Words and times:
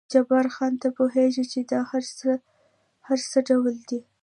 جبار 0.13 0.47
خان، 0.55 0.73
ته 0.81 0.87
پوهېږې 0.97 1.43
چې 1.51 1.59
دا 1.71 1.79
هر 3.09 3.19
څه 3.31 3.31
څه 3.31 3.39
ډول 3.49 3.75
دي؟ 3.89 3.99